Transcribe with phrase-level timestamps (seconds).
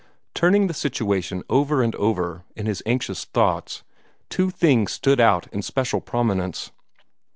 [0.33, 3.83] Turning the situation over and over in his anxious thoughts,
[4.31, 6.71] two things stood out in special prominence.